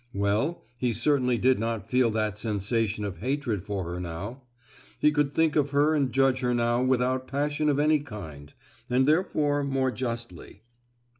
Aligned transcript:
Well, 0.15 0.63
he 0.79 0.93
certainly 0.93 1.37
did 1.37 1.59
not 1.59 1.87
feel 1.87 2.09
that 2.09 2.35
sensation 2.35 3.03
of 3.05 3.19
hatred 3.19 3.63
for 3.63 3.83
her 3.83 3.99
now; 3.99 4.41
he 4.97 5.11
could 5.11 5.31
think 5.31 5.55
of 5.55 5.69
her 5.69 5.93
and 5.93 6.11
judge 6.11 6.39
her 6.39 6.55
now 6.55 6.81
without 6.81 7.27
passion 7.27 7.69
of 7.69 7.77
any 7.77 7.99
kind, 7.99 8.51
and 8.89 9.07
therefore 9.07 9.63
more 9.63 9.91
justly. 9.91 10.63